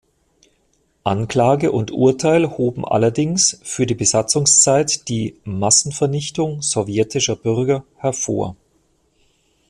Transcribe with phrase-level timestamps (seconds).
[1.03, 8.55] Anklage und Urteil hoben allerdings für die Besatzungszeit die "Massenvernichtung sowjetischer Bürger" hervor.